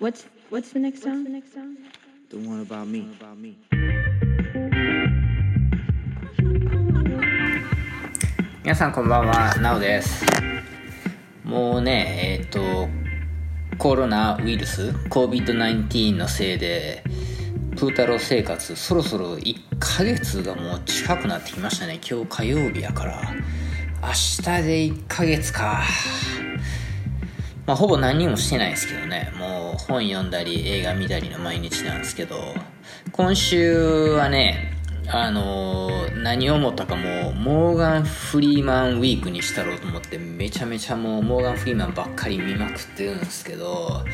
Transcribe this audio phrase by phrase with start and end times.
[0.00, 1.26] What's what's the next song?
[2.30, 3.06] The one about me.
[8.62, 10.24] 皆さんこんばんは、なおです。
[11.44, 12.88] もうね、えっ、と、
[13.76, 17.04] コロナウイルス、COVID-19 のせいで、
[17.76, 22.00] プー太郎生活、そろそろ1ヶ月がもう近くなってきましたね。
[22.10, 23.20] 今日火曜日やから。
[24.02, 24.50] 明日で
[24.86, 25.82] 1ヶ月か。
[27.70, 29.32] まあ、ほぼ何もしてないですけどね。
[29.38, 32.34] もう本読んだり映画見たりの毎日なんですけど、
[33.12, 44.04] 今週はね、あのー何を思ったかもモーガン・フリーマンウィークにしたろうと思ってめちゃめちゃもうモーガン・フリーマンばっかり見まくってるんですけど。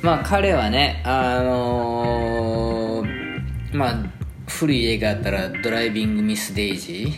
[0.00, 3.96] まあ彼はねあのーまあ
[4.46, 7.12] 古い映画やったら「ドライビング・ミス・デイジー」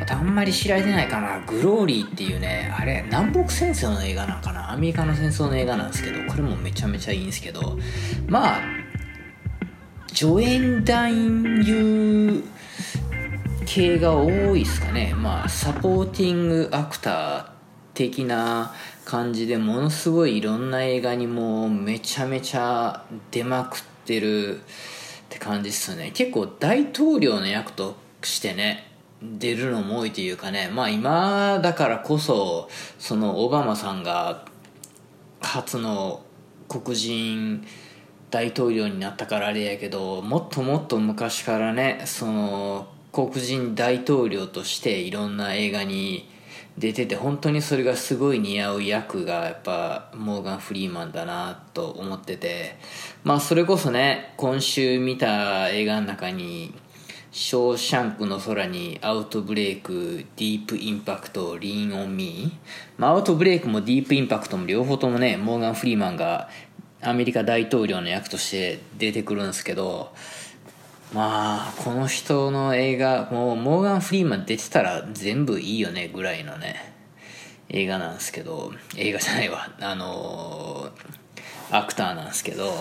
[0.00, 4.72] あとあんまり知られてないかな「グローリー」っていうねあれ南北戦争の映画なんかな？
[4.72, 7.78] アメリカの戦争の映画なんですけどこれもめちゃめちゃいいんですけど
[8.28, 8.60] まあ
[10.12, 12.44] 助演男優
[13.64, 15.14] 系が多いですかね。
[15.14, 17.46] まあサポーティングアクター
[17.94, 18.72] 的な
[19.04, 24.60] 感じでものすごいいろんな映画にもめちゃめちゃ出まくってるっ
[25.28, 26.12] て感じっすね。
[26.14, 28.86] 結構大統領の役としてね
[29.38, 34.44] 出るのも多いというかねまあ今だからこそそのオバマさんが
[35.40, 36.22] 初の
[36.68, 37.64] 黒人
[38.30, 46.28] 大統領になったからあれやけどもっともっと昔からねその黒人大統領としていろんな映画に
[46.76, 52.76] 出てて本当にそれがすごい似合う役がやっぱモーガン・フリーマンだなと思ってて
[53.24, 56.74] まあそれこそね今週見た映画の中に
[57.36, 62.50] 「ショーシャンクの空にアウトブレイクディープインパクトリーン・オン・ミー」
[62.96, 66.48] まあ、アウトブレイクもディープインパクトも両方ともねモーガン・フリーマンが
[67.02, 70.14] アメリカ大統領の役として出てくるんですけど
[71.12, 76.94] まあこの人の映画もうモーガン・フリーマン出てたら全部いいよねぐらいのね
[77.68, 80.88] 映画なんですけど映画じゃないわあの
[81.70, 82.72] アクターなんですけど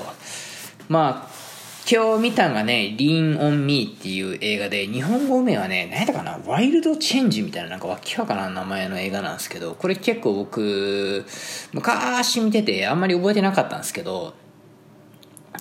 [0.88, 1.45] まあ
[1.88, 11.26] 今日見たんがね「リーン・オン・ミー」っていう映画で日本語名はね何やったかな「ワイルド・チェンジ」みたいななんかわけわかな名前の映画なんですけどこれ結構僕
[11.72, 14.34] 昔見ててあんまり覚えてなかったんですけど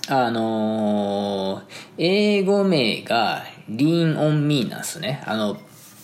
[0.07, 1.63] あのー
[1.97, 5.23] 英語名が Lean on Me なんですね。
[5.25, 5.57] あの、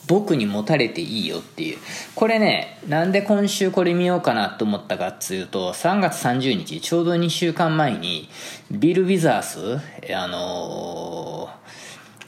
[0.07, 1.77] 僕に持たれていいよっていう。
[2.15, 8.29] これね、なんで今週これ見ようかなと思ったかっていうと、3月30日、ちょうど2週間前に、
[8.71, 9.79] ビル・ウィザース、
[10.13, 11.61] あのー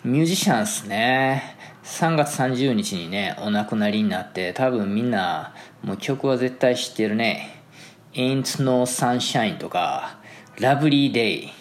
[0.06, 1.56] ミュージシャンっすね。
[1.86, 7.64] 3月30日にね、お亡くなりになって、多分みんな、もう曲は絶対知ってるね。
[8.12, 10.18] Ain't No Sunshine とか、
[10.58, 11.52] Lovely Day、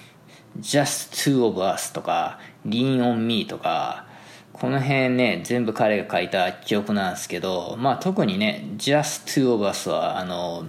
[0.59, 4.07] Just Two of Us とか、Lean on Me とか、
[4.63, 10.67] この辺ね、全部彼が書いた曲なんですけど、まあ特にね、Just Two of Us は、あの、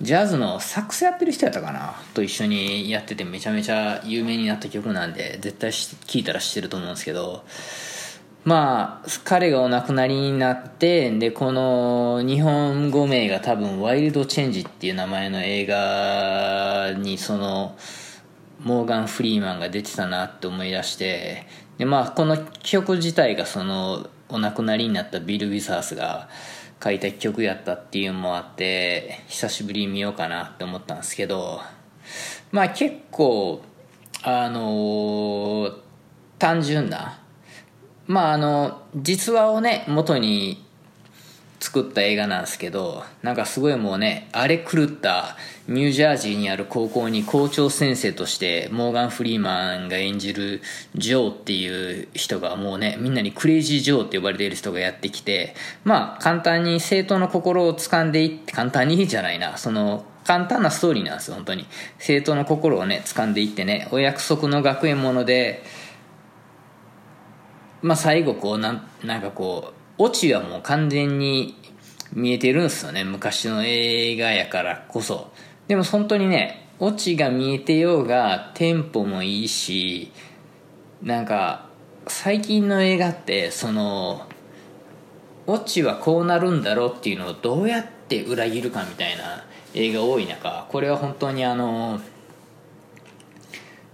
[0.00, 1.96] ジャズのサックスやってる人やったかな？
[2.14, 7.44] と一緒にやっててめちゃめちゃ有名になった曲なんで、絶対し聞いたら知ってると思うんですけど、
[8.46, 17.76] まあ、彼がお亡くなりになって、で、この日本語名が多分ワイルドチェンジっていう名前の映画にその、
[18.62, 21.46] モーガン・フリーマンが出てたなって思い出して、
[21.78, 26.28] で、まあ、この曲自体がその、お亡くなりになったビル・ウィザースが
[26.82, 31.60] 書いた曲やったっていうのもあって、久しぶりに見ようかなって思ったんですけど、
[32.52, 33.62] まあ結構、
[34.22, 35.74] あの
[36.38, 37.18] 単純な、
[38.06, 40.64] まああの実話をね元に
[41.60, 45.36] 作った映画なんですけどなんかすごいもうね荒れ狂った
[45.68, 50.62] ニュージャージーにある高校に校長先生としてモーガン・フリーマンが演じる
[50.96, 55.54] ジョーっていう人がもうねみんなにクレイジー・ジョーって呼ばれている人がやってきて
[55.84, 61.66] まあ簡単に生徒の心を掴んでいって簡単にいいじゃないなその簡単なストーリーなんですよ本当に。
[61.98, 65.62] 生徒の心をね掴んでいってねお約束の学園もので
[67.82, 71.54] まあ最後こうなんなんかこうオチはもう完全に
[72.14, 73.04] 見えてるんですよね。
[73.04, 75.30] 昔の映画やからこそ。
[75.68, 80.10] でも本当にねオチが見えてようがテンポもいいし
[81.02, 81.66] なんか
[82.08, 84.26] 最近の映画ってその
[85.46, 89.44] オチはこうなるんだろうっていうのをどうやって裏切るかみたいな
[89.74, 92.00] 映画多い中これは本当にあの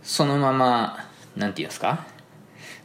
[0.05, 2.06] そのままなんていうんですか？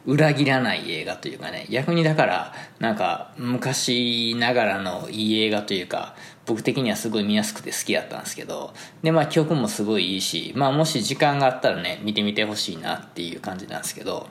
[0.04, 1.66] 裏切らない映画というかね。
[1.70, 14.28] 逆にだからなんか昔ながらのいい映画というか僕的にはすごい見やすくて好きだったんですけどでまあ曲もすごいいいしまあもし時間があったらね見てみてほしいなっていう感じなんですけど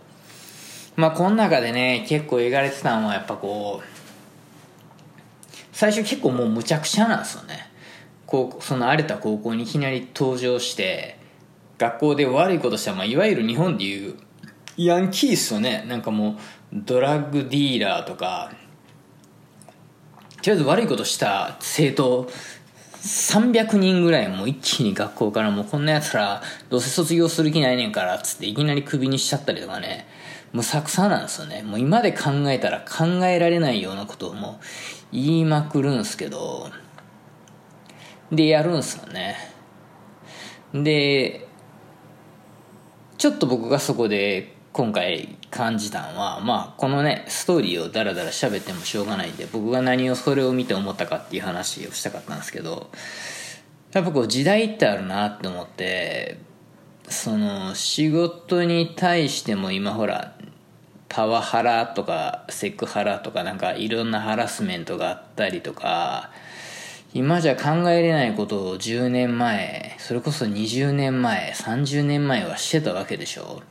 [0.98, 4.02] まあこの中でね結構描かれてたのはやっぱこう
[5.72, 7.72] 最初結構もうむちゃくちゃなんですよね。
[8.28, 11.18] こうその荒れた高校にいきなり登場して
[11.78, 14.16] 学校で悪いことした、まあ、いわゆる日本でいう
[14.78, 15.86] ヤンキーっすよね。
[15.88, 16.36] なんかもう
[16.74, 18.52] ドラッグディーラーとか
[20.38, 22.30] とりあえず悪いことした生徒
[23.02, 30.08] 300人ぐらいもう一気に学校からもうこんなやつらどうせ卒業する気ないねんからっつっていきなりクビにしちゃったりとかね。
[30.54, 31.64] もうサクサなんですよね。
[31.64, 34.66] もう今で考えたら考えられないようなことをもう
[35.14, 36.70] 言いまくるんすけど。
[38.32, 39.36] でやるんすよね。
[40.74, 41.48] で
[43.18, 52.90] ちょっと僕がそこで今回感じたのはまあこのねストーリーをダラダラ喋ってもしょうがないんで僕が何をそれを見て思ったかっていう話をしたかったんですけど
[53.92, 56.38] やっぱこう時代ってあるなって思って
[57.10, 60.36] その仕事に対しても今ほら
[61.10, 66.32] パワハラとかセクハラとかなんかいろんなハラスメントがあったりとか
[67.14, 73.62] 今じゃ考えれないことを10年前それこそ20年前30年前はしてたわけでしょ。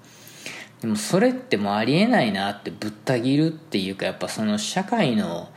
[0.80, 5.50] でもそれってもうありえないなってぶった切るっていうかやっぱその社会の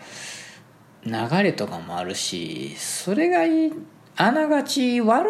[1.05, 3.41] 流れとかもあるしそれが
[4.17, 5.27] あながち悪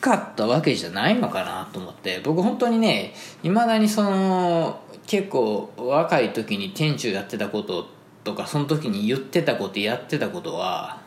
[0.00, 7.88] かったわけじゃないのかなと思って僕本当にねいまだにその結構若い時に店長やってたこと
[8.24, 11.01] とかその時に言ってたことやってたことは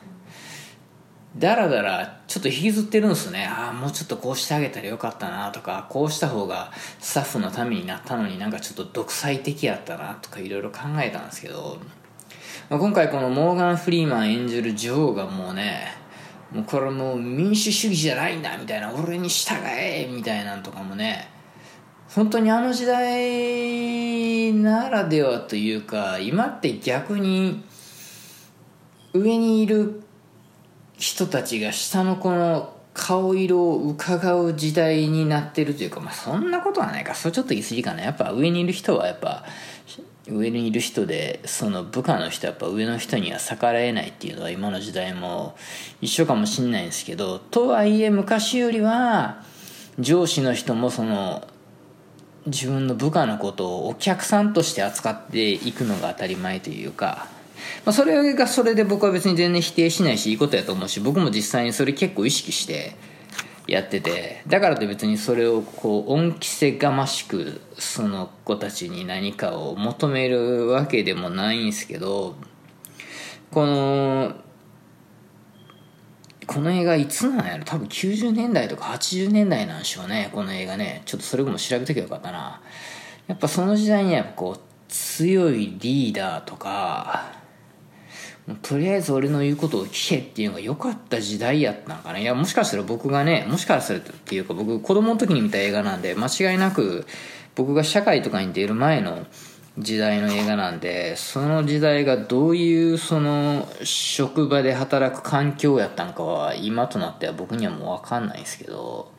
[1.38, 3.46] だらだらちょっと引きずってるんですね。
[3.46, 11.78] ああもうちょっとこうしてあげたらよかったなとかこうした方がスタッフのためになったのになんかちょっと独裁的やったなとかいろいろ考えたんですけど
[12.70, 15.94] まあ今回このモーガン・フリーマン演じる女王がもうね
[16.54, 21.28] もうこれもう民主主義じゃないんだみたいな俺に従えみたいなんとかもね
[22.08, 27.66] 本当にあの時代ならではというか今って逆に
[29.12, 30.05] 上にいる
[30.98, 37.14] 人たちが下の子の顔色を伺う時代になってるというかまあそんなことはないか。
[37.14, 38.04] それちょっと言い過ぎかな。
[38.04, 39.44] やっぱ上にいる人はやっぱ
[40.28, 45.56] 上にいる人でその部下の人はやっぱ上の人には逆らえないっていうのは今の時代も
[46.02, 49.44] 一緒かもしんないんですけどとはいえ昔よりは
[50.00, 51.48] 上司の人もその
[52.48, 57.28] 自分の部下のことをお客さんとして扱っていくのが当たり前というか
[57.86, 62.96] まあ、それがそれで僕は別に全然否定しないしいいことやと思うし僕も実際にそれ結構意識して
[63.68, 72.36] やっててだからって別にそれをこう恩着せがましくその子たちに何かを求めるわけでもないんですけど
[73.52, 74.36] この
[76.46, 77.64] この映画いつなんやろ？
[77.66, 81.02] 多分90年代とか80年代なんでしょうねこの映画ね。
[81.06, 82.62] ちょっとそれも調べときゃよかったな。
[83.26, 87.34] やっぱその時代にはこう強いリーダーとか
[88.62, 92.20] とりあえず俺の言うことを聞けっていうのが良かった時代やったんかな。
[92.20, 97.08] いやもしかしたら僕がねもしかしたらっていうか僕子供の時に見た映画なんで間違いなく
[97.56, 99.26] 僕が社会とかに出る前の
[99.80, 109.12] 時代の映画なんでその時代がどういうその職場で働く環境やったんかは今となっては僕にはもう分かんないですけど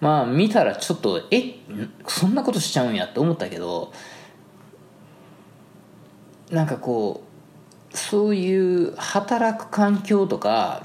[0.00, 1.54] まあ見たらちょっとえ
[2.06, 3.92] そんなことしちゃうんやって思ったけど
[6.50, 7.27] なんかこう
[7.92, 10.82] そういう働く環境とか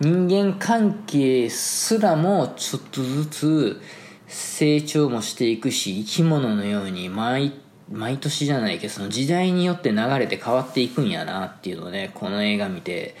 [0.00, 3.82] 人間関係すらもちょっとずつ
[4.26, 7.52] 成長もしていくし生き物のように毎
[7.90, 13.14] 毎年じゃないけどその時代によって流れて変わっていくんやなっていうのをねこの映画見て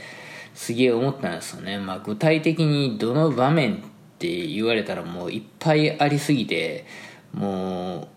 [0.54, 3.78] すげえ思ったんですよね、まあ、具体的にどの場面っ
[4.18, 6.84] て言われたらもういっぱいありすぎて
[7.32, 8.08] もう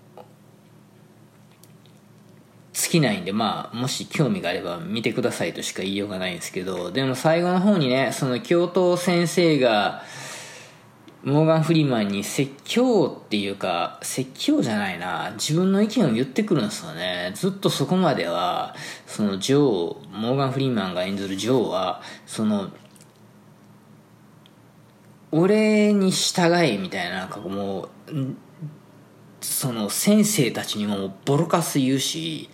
[2.80, 10.04] 尽きないんで、まあ、もし興味があれば見てくださいとしか言いようがないんですけど、でも最後の方にね、その教頭先生が、
[11.22, 17.34] モーガン・フリーマンに説教っていうか、説教じゃないな、自分の意見を言ってくるんですよね。
[17.36, 18.74] ずっとそこまでは、
[19.06, 22.70] そのジョー、モーガン・フリーマンが演ずるジョーは、その、
[25.32, 28.36] 俺に従えみたいな、なんかもう、
[29.42, 32.50] その先生たちにもボロカス言うし、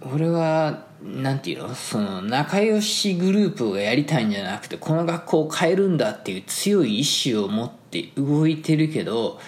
[0.00, 1.74] 俺はなんていうの？
[1.74, 9.38] その仲良しグループがやりたいんじゃなくてこの学校を変えるんだっていう強い意志を持って動いてるけど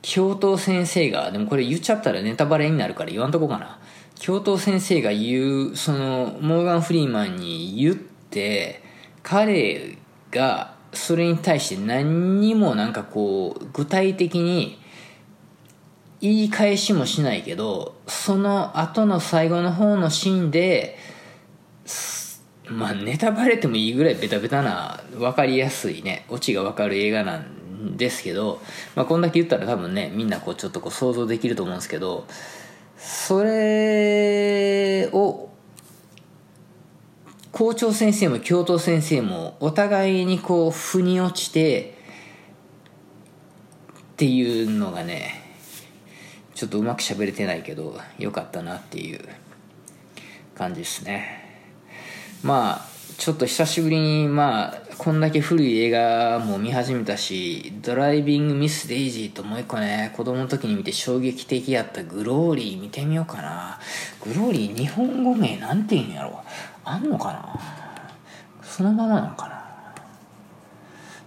[0.00, 3.78] 教頭先生がでもこれ言っちゃったらネタバレになるから言わんとこかな。
[4.18, 8.82] 教頭先生が言うそのモーガン・フリーマンに言って
[9.22, 9.98] 彼
[10.30, 14.78] がそれに対して何にもなんかこう具体的に
[16.20, 20.98] 言い返しもしないけどその後の最後の方のシーンで
[22.68, 28.60] まあネタバレてもいいぐらいベタベタな分かりやすいねオチが分かる映画なんですけど、
[28.94, 32.26] まあ、こんだけ言ったら多分ねみんなこうちょっとこう想像できると思うんですけど
[32.96, 35.47] それを
[37.52, 41.94] 校長先生も教頭先生もお互いにこう腑に落ちて
[44.12, 45.42] っていうのがね
[46.54, 49.20] ちょっとうまく喋れてないけどよかったなっていう
[50.54, 51.46] 感じですね。
[52.42, 63.80] まあちょっと久しぶりにまあこんだけ古い映画も見始めたし「ドライビング・ミス・デイジー」ともう一個ね子供の時に見て衝撃的やった「グローリー」見てみようかな。
[64.24, 66.42] グローリー日本語名なんて言うんやろ
[66.90, 67.60] あんのかな？
[68.62, 69.94] そのままなんかな？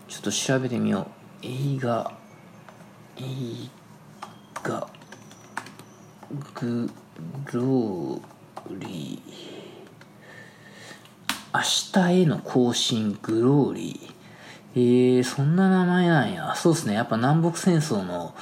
[0.08, 1.46] ちょっと調べてみよう。
[1.46, 2.12] 映画。
[3.18, 3.24] 映
[4.64, 4.88] 画。
[6.62, 6.90] グ
[7.52, 8.22] ロー
[8.80, 9.32] リー。
[11.54, 11.60] 明
[12.14, 13.20] 日への更新。
[13.22, 14.12] グローリー。
[14.74, 16.56] えー、そんな名前なんや。
[16.56, 16.94] そうっすね。
[16.94, 18.34] やっぱ南北戦争の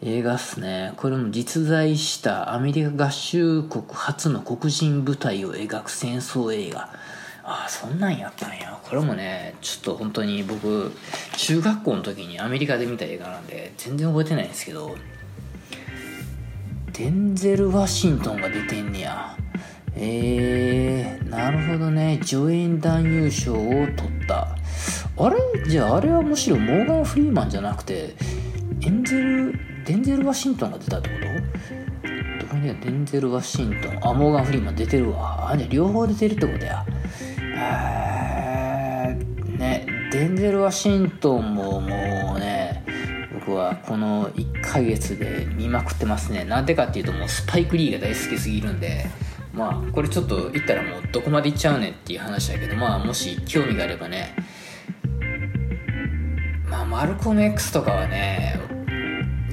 [0.00, 0.92] 映画っすね。
[0.96, 6.90] これも実在したアメリカ合衆国初の黒人部隊を描く戦争映画。
[7.42, 8.78] ああそんなんやったんや。
[8.84, 10.92] これもねちょっと本当に僕
[11.36, 14.96] 中学校の時にアメリカで見た映画なんで全然覚えてないんですけど
[16.92, 19.36] デンゼル・ワシントンが出てんねや。
[19.96, 22.20] えー、なるほどね。
[22.22, 24.48] 助演男優賞を取った。
[25.16, 25.38] あれ？
[25.68, 28.14] じゃああれはむしろモーガン・フリーマンじゃなくて
[28.82, 32.44] エンゼルデンゼル・ワシントンが出たってこと？
[32.44, 35.50] どこにデンゼル・ワシントンあモーガン・フリーマン出てるわ。
[35.50, 36.84] あじゃ両方出てるってことや。
[37.40, 42.84] えー、ねデンゼル・ワシントンももうね
[43.32, 46.44] 僕はこの1ヶ月で見まくってますね。
[46.44, 49.06] なんでかっていうともうスパイク・リーが大好きすぎるんで。
[49.54, 54.34] まあこれちょっと言ったらもうどこまで行っちゃうねっていう話だけどまあもし興味があればね。
[56.70, 58.67] まあマルコム X とかはね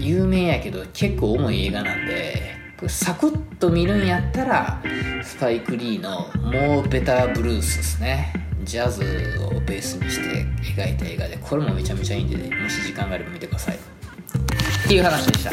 [0.05, 2.55] 有名やけど結構重い映画なんで
[2.87, 4.81] サクッと見るんやったら
[5.23, 8.33] スパイク・リーの「モー・ベター・ブルース」ですね。
[8.63, 9.03] ジャズ
[9.43, 10.43] をベースにして
[10.81, 13.75] 描いた映画でこれもめちゃめちゃいいんで、ね、もし時間があれば見てください。
[13.75, 15.51] っていう話でした。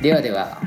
[0.00, 0.60] ではでは。